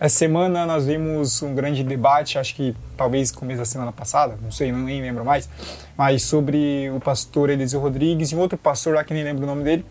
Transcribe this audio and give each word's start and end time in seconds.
Essa 0.00 0.18
semana 0.18 0.64
nós 0.64 0.86
vimos 0.86 1.42
um 1.42 1.56
grande 1.56 1.82
debate, 1.82 2.38
acho 2.38 2.54
que 2.54 2.76
talvez 2.96 3.32
começo 3.32 3.58
da 3.58 3.64
semana 3.64 3.90
passada, 3.90 4.38
não 4.40 4.52
sei, 4.52 4.70
não 4.70 4.78
nem 4.78 5.02
lembro 5.02 5.24
mais, 5.24 5.48
mas 5.96 6.22
sobre 6.22 6.88
o 6.94 7.00
pastor 7.00 7.50
Eliseu 7.50 7.80
Rodrigues 7.80 8.30
e 8.30 8.36
um 8.36 8.38
outro 8.38 8.56
pastor 8.56 8.94
lá 8.94 9.02
que 9.02 9.12
nem 9.12 9.24
lembro 9.24 9.42
o 9.42 9.46
nome 9.46 9.64
dele, 9.64 9.84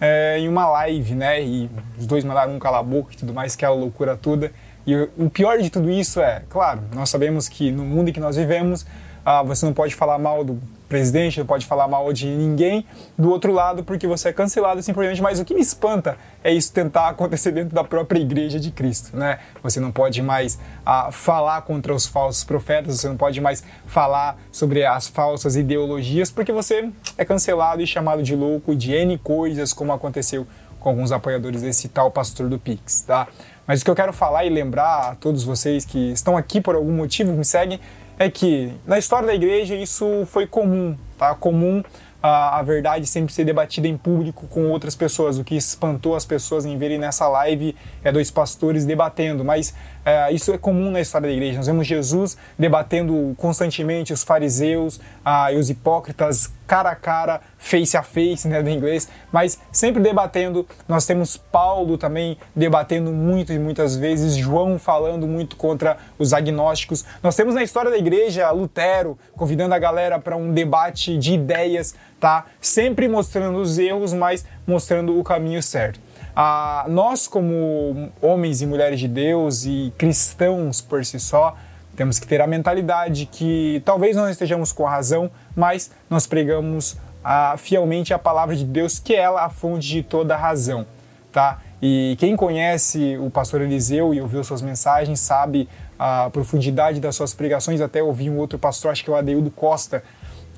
é, 0.00 0.38
em 0.38 0.48
uma 0.48 0.66
live, 0.66 1.14
né? 1.14 1.42
E 1.42 1.68
os 1.98 2.06
dois 2.06 2.24
mandaram 2.24 2.54
um 2.54 2.58
calar 2.58 2.80
a 2.80 2.82
boca 2.82 3.12
e 3.12 3.16
tudo 3.18 3.34
mais, 3.34 3.54
aquela 3.54 3.74
loucura 3.74 4.16
toda. 4.16 4.50
E 4.86 4.96
o 5.18 5.28
pior 5.28 5.58
de 5.58 5.68
tudo 5.68 5.90
isso 5.90 6.22
é, 6.22 6.42
claro, 6.48 6.80
nós 6.94 7.10
sabemos 7.10 7.46
que 7.46 7.70
no 7.70 7.84
mundo 7.84 8.08
em 8.08 8.12
que 8.14 8.20
nós 8.20 8.36
vivemos, 8.36 8.86
ah, 9.24 9.42
você 9.42 9.66
não 9.66 9.72
pode 9.72 9.94
falar 9.94 10.18
mal 10.18 10.44
do 10.44 10.60
presidente, 10.88 11.38
não 11.38 11.46
pode 11.46 11.64
falar 11.66 11.86
mal 11.86 12.12
de 12.12 12.26
ninguém 12.26 12.84
do 13.16 13.30
outro 13.30 13.52
lado 13.52 13.84
porque 13.84 14.08
você 14.08 14.30
é 14.30 14.32
cancelado 14.32 14.82
simplesmente. 14.82 15.22
Mas 15.22 15.38
o 15.38 15.44
que 15.44 15.54
me 15.54 15.60
espanta 15.60 16.18
é 16.42 16.52
isso 16.52 16.72
tentar 16.72 17.08
acontecer 17.08 17.52
dentro 17.52 17.74
da 17.74 17.84
própria 17.84 18.18
igreja 18.18 18.58
de 18.58 18.72
Cristo, 18.72 19.16
né? 19.16 19.38
Você 19.62 19.78
não 19.78 19.92
pode 19.92 20.20
mais 20.20 20.58
ah, 20.84 21.10
falar 21.12 21.62
contra 21.62 21.94
os 21.94 22.06
falsos 22.06 22.42
profetas, 22.42 23.00
você 23.00 23.08
não 23.08 23.16
pode 23.16 23.40
mais 23.40 23.62
falar 23.86 24.36
sobre 24.50 24.84
as 24.84 25.06
falsas 25.06 25.54
ideologias 25.54 26.30
porque 26.30 26.52
você 26.52 26.90
é 27.16 27.24
cancelado 27.24 27.80
e 27.80 27.86
chamado 27.86 28.22
de 28.22 28.34
louco 28.34 28.74
de 28.74 28.92
N 28.92 29.16
coisas, 29.18 29.72
como 29.72 29.92
aconteceu 29.92 30.46
com 30.80 30.88
alguns 30.88 31.12
apoiadores 31.12 31.62
desse 31.62 31.88
tal 31.88 32.10
pastor 32.10 32.48
do 32.48 32.58
Pix, 32.58 33.02
tá? 33.02 33.28
Mas 33.66 33.82
o 33.82 33.84
que 33.84 33.90
eu 33.90 33.94
quero 33.94 34.12
falar 34.12 34.44
e 34.44 34.48
lembrar 34.48 35.10
a 35.10 35.14
todos 35.14 35.44
vocês 35.44 35.84
que 35.84 36.10
estão 36.10 36.36
aqui 36.36 36.60
por 36.60 36.74
algum 36.74 36.90
motivo, 36.90 37.32
me 37.32 37.44
seguem, 37.44 37.78
é 38.20 38.28
que 38.28 38.70
na 38.86 38.98
história 38.98 39.26
da 39.26 39.34
igreja 39.34 39.74
isso 39.74 40.26
foi 40.26 40.46
comum, 40.46 40.94
tá? 41.18 41.34
Comum 41.34 41.82
a, 42.22 42.58
a, 42.58 42.62
verdade 42.62 43.06
sempre 43.06 43.32
ser 43.32 43.46
debatida 43.46 43.88
em 43.88 43.96
público 43.96 44.46
com 44.46 44.68
outras 44.68 44.94
pessoas. 44.94 45.38
O 45.38 45.42
que 45.42 45.56
espantou 45.56 46.14
as 46.14 46.26
pessoas 46.26 46.66
em 46.66 46.76
verem 46.76 46.98
nessa 46.98 47.26
live 47.28 47.74
é 48.04 48.12
dois 48.12 48.30
pastores 48.30 48.84
debatendo, 48.84 49.42
mas 49.42 49.74
é, 50.04 50.30
isso 50.32 50.52
é 50.52 50.58
comum 50.58 50.90
na 50.90 51.00
história 51.00 51.28
da 51.28 51.32
igreja. 51.32 51.56
Nós 51.56 51.66
vemos 51.66 51.86
Jesus 51.86 52.36
debatendo 52.58 53.34
constantemente 53.38 54.12
os 54.12 54.22
fariseus 54.22 55.00
ah, 55.24 55.50
e 55.50 55.56
os 55.56 55.70
hipócritas 55.70 56.52
cara 56.70 56.90
a 56.90 56.94
cara, 56.94 57.40
face 57.58 57.96
a 57.96 58.02
face, 58.04 58.46
né, 58.46 58.62
do 58.62 58.70
inglês, 58.70 59.08
mas 59.32 59.58
sempre 59.72 60.00
debatendo. 60.00 60.64
Nós 60.86 61.04
temos 61.04 61.36
Paulo 61.36 61.98
também 61.98 62.38
debatendo 62.54 63.10
muito 63.10 63.52
e 63.52 63.58
muitas 63.58 63.96
vezes, 63.96 64.36
João 64.36 64.78
falando 64.78 65.26
muito 65.26 65.56
contra 65.56 65.96
os 66.16 66.32
agnósticos. 66.32 67.04
Nós 67.24 67.34
temos 67.34 67.56
na 67.56 67.64
história 67.64 67.90
da 67.90 67.98
igreja 67.98 68.48
Lutero 68.52 69.18
convidando 69.36 69.74
a 69.74 69.80
galera 69.80 70.20
para 70.20 70.36
um 70.36 70.52
debate 70.52 71.18
de 71.18 71.34
ideias, 71.34 71.92
tá? 72.20 72.46
Sempre 72.60 73.08
mostrando 73.08 73.58
os 73.58 73.76
erros, 73.76 74.12
mas 74.12 74.46
mostrando 74.64 75.18
o 75.18 75.24
caminho 75.24 75.60
certo. 75.60 75.98
Ah, 76.36 76.86
nós, 76.88 77.26
como 77.26 78.12
homens 78.22 78.62
e 78.62 78.66
mulheres 78.66 79.00
de 79.00 79.08
Deus 79.08 79.64
e 79.64 79.92
cristãos 79.98 80.80
por 80.80 81.04
si 81.04 81.18
só, 81.18 81.56
temos 81.96 82.18
que 82.18 82.26
ter 82.26 82.40
a 82.40 82.46
mentalidade 82.46 83.26
que 83.26 83.82
talvez 83.84 84.16
não 84.16 84.28
estejamos 84.28 84.72
com 84.72 84.86
a 84.86 84.90
razão, 84.90 85.30
mas 85.54 85.90
nós 86.08 86.26
pregamos 86.26 86.96
ah, 87.22 87.54
fielmente 87.58 88.14
a 88.14 88.18
palavra 88.18 88.56
de 88.56 88.64
Deus, 88.64 88.98
que 88.98 89.14
é 89.14 89.18
ela 89.18 89.44
a 89.44 89.50
fonte 89.50 89.86
de 89.86 90.02
toda 90.02 90.34
a 90.34 90.38
razão, 90.38 90.86
tá? 91.32 91.60
E 91.82 92.16
quem 92.18 92.36
conhece 92.36 93.16
o 93.18 93.30
pastor 93.30 93.62
Eliseu 93.62 94.12
e 94.12 94.20
ouviu 94.20 94.44
suas 94.44 94.60
mensagens 94.60 95.18
sabe 95.20 95.68
a 95.98 96.28
profundidade 96.30 97.00
das 97.00 97.16
suas 97.16 97.32
pregações. 97.32 97.80
Até 97.80 98.02
ouvi 98.02 98.28
um 98.28 98.36
outro 98.36 98.58
pastor, 98.58 98.90
acho 98.90 99.02
que 99.02 99.10
é 99.10 99.12
o 99.12 99.16
Adeildo 99.16 99.50
Costa, 99.50 100.02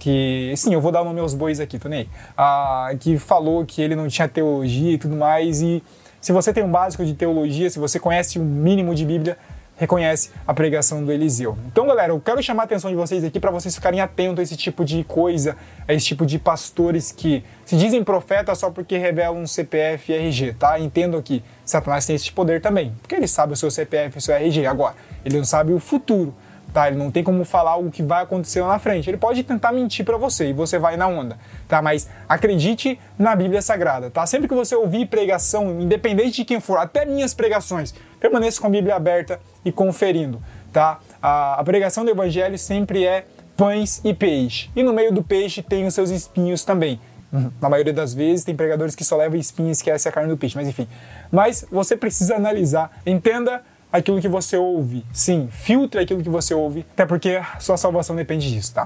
que, 0.01 0.53
sim, 0.57 0.75
eu 0.75 0.81
vou 0.81 0.91
dar 0.91 1.03
o 1.03 1.05
nome 1.05 1.21
aos 1.21 1.33
bois 1.33 1.61
aqui, 1.61 1.79
Tonei, 1.79 2.09
ah, 2.37 2.91
que 2.99 3.19
falou 3.19 3.65
que 3.65 3.81
ele 3.81 3.95
não 3.95 4.09
tinha 4.09 4.27
teologia 4.27 4.93
e 4.93 4.99
tudo 4.99 5.15
mais. 5.15 5.63
E 5.63 5.83
se 6.21 6.33
você 6.33 6.53
tem 6.53 6.65
um 6.65 6.71
básico 6.71 7.05
de 7.05 7.15
teologia, 7.15 7.71
se 7.71 7.79
você 7.79 8.01
conhece 8.01 8.39
o 8.39 8.43
um 8.43 8.45
mínimo 8.45 8.93
de 8.93 9.05
Bíblia, 9.07 9.39
reconhece 9.83 10.31
a 10.47 10.55
pregação 10.55 11.05
do 11.05 11.11
Eliseu. 11.11 11.59
Então, 11.67 11.89
galera, 11.89 12.13
eu 12.13 12.21
quero 12.21 12.41
chamar 12.41 12.63
a 12.63 12.65
atenção 12.67 12.89
de 12.89 12.97
vocês 12.97 13.25
aqui 13.25 13.41
para 13.41 13.51
vocês 13.51 13.75
ficarem 13.75 14.01
atentos 14.01 14.39
a 14.39 14.43
esse 14.45 14.57
tipo 14.57 14.85
de 14.85 15.03
coisa, 15.03 15.57
a 15.89 15.93
esse 15.93 16.07
tipo 16.07 16.25
de 16.25 16.39
pastores 16.39 17.11
que 17.11 17.43
se 17.65 17.77
dizem 17.77 18.05
profetas 18.05 18.59
só 18.59 18.71
porque 18.71 18.97
revelam 18.97 19.43
um 19.43 19.47
CPF 19.47 20.13
e 20.13 20.15
RG, 20.15 20.53
tá? 20.55 20.79
Entendo 20.79 21.21
que 21.21 21.43
Satanás 21.65 22.07
tem 22.07 22.15
esse 22.15 22.31
poder 22.31 22.61
também, 22.61 22.95
porque 23.03 23.17
ele 23.17 23.27
sabe 23.27 23.55
o 23.55 23.57
seu 23.57 23.73
CPF 23.73 24.17
e 24.17 24.19
o 24.19 24.21
seu 24.21 24.37
RG. 24.37 24.67
Agora, 24.67 24.95
ele 25.25 25.37
não 25.37 25.45
sabe 25.45 25.73
o 25.73 25.81
futuro 25.81 26.33
tá? 26.73 26.89
Ele 26.89 26.97
não 26.97 27.11
tem 27.11 27.23
como 27.23 27.45
falar 27.45 27.77
o 27.77 27.91
que 27.91 28.03
vai 28.03 28.23
acontecer 28.23 28.61
lá 28.61 28.69
na 28.69 28.79
frente. 28.79 29.09
Ele 29.09 29.17
pode 29.17 29.43
tentar 29.43 29.73
mentir 29.73 30.05
para 30.05 30.17
você 30.17 30.51
e 30.51 30.53
você 30.53 30.79
vai 30.79 30.97
na 30.97 31.07
onda, 31.07 31.39
tá? 31.69 31.83
Mas 31.83 32.09
acredite 32.29 32.99
na 33.19 33.37
Bíblia 33.37 33.61
Sagrada, 33.61 34.11
tá? 34.11 34.25
Sempre 34.27 34.49
que 34.49 34.55
você 34.55 34.75
ouvir 34.75 35.07
pregação, 35.07 35.81
independente 35.81 36.37
de 36.37 36.45
quem 36.45 36.61
for, 36.61 36.79
até 36.79 37.05
minhas 37.05 37.35
pregações, 37.35 37.95
permaneça 38.19 38.61
com 38.61 38.67
a 38.67 38.71
Bíblia 38.71 38.97
aberta 38.97 39.41
e 39.65 39.71
conferindo, 39.71 40.43
tá? 40.73 40.99
A, 41.23 41.63
pregação 41.65 42.05
do 42.05 42.11
Evangelho 42.11 42.59
sempre 42.59 43.05
é 43.05 43.27
pães 43.57 44.01
e 44.05 44.15
peixe. 44.15 44.71
E 44.75 44.83
no 44.83 44.93
meio 44.93 45.13
do 45.13 45.23
peixe 45.23 45.63
tem 45.63 45.87
os 45.87 45.95
seus 45.95 46.11
espinhos 46.11 46.65
também. 46.65 46.99
Na 47.61 47.69
maioria 47.69 47.93
das 47.93 48.13
vezes 48.13 48.45
tem 48.45 48.55
pregadores 48.55 48.95
que 48.95 49.05
só 49.05 49.17
levam 49.17 49.39
espinhos 49.39 49.79
e 49.79 49.81
esquecem 49.81 50.11
a 50.11 50.13
carne 50.13 50.29
do 50.29 50.37
peixe, 50.37 50.55
mas 50.55 50.69
enfim. 50.69 50.87
Mas 51.31 51.65
você 51.71 51.97
precisa 51.97 52.37
analisar, 52.37 52.91
entenda 53.07 53.63
aquilo 53.93 54.21
que 54.21 54.29
você 54.29 54.57
ouve. 54.57 55.05
Sim, 55.13 55.49
filtre 55.51 56.01
aquilo 56.01 56.23
que 56.23 56.31
você 56.31 56.55
ouve, 56.55 56.85
até 56.93 57.05
porque 57.05 57.41
sua 57.61 57.77
salvação 57.77 58.17
depende 58.17 58.51
disso, 58.51 58.75
tá? 58.75 58.81